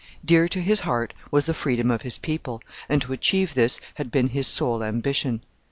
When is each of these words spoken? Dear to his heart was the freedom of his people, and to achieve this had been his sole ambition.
Dear 0.25 0.47
to 0.47 0.61
his 0.61 0.79
heart 0.79 1.13
was 1.29 1.45
the 1.45 1.53
freedom 1.53 1.91
of 1.91 2.01
his 2.01 2.17
people, 2.17 2.63
and 2.89 3.03
to 3.03 3.13
achieve 3.13 3.53
this 3.53 3.79
had 3.97 4.09
been 4.09 4.29
his 4.29 4.47
sole 4.47 4.83
ambition. 4.83 5.41